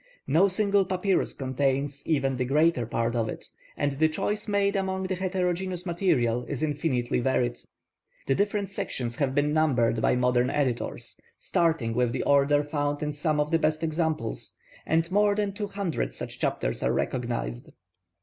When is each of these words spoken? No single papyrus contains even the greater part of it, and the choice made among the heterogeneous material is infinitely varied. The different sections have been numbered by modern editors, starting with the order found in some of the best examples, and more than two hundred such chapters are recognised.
No 0.25 0.47
single 0.47 0.83
papyrus 0.83 1.31
contains 1.33 2.01
even 2.07 2.37
the 2.37 2.43
greater 2.43 2.87
part 2.87 3.15
of 3.15 3.29
it, 3.29 3.45
and 3.77 3.91
the 3.91 4.09
choice 4.09 4.47
made 4.47 4.75
among 4.75 5.03
the 5.03 5.13
heterogeneous 5.13 5.85
material 5.85 6.43
is 6.45 6.63
infinitely 6.63 7.19
varied. 7.19 7.59
The 8.25 8.33
different 8.33 8.71
sections 8.71 9.17
have 9.17 9.35
been 9.35 9.53
numbered 9.53 10.01
by 10.01 10.15
modern 10.15 10.49
editors, 10.49 11.21
starting 11.37 11.93
with 11.93 12.13
the 12.13 12.23
order 12.23 12.63
found 12.63 13.03
in 13.03 13.11
some 13.11 13.39
of 13.39 13.51
the 13.51 13.59
best 13.59 13.83
examples, 13.83 14.55
and 14.87 15.11
more 15.11 15.35
than 15.35 15.53
two 15.53 15.67
hundred 15.67 16.15
such 16.15 16.39
chapters 16.39 16.81
are 16.81 16.91
recognised. 16.93 17.69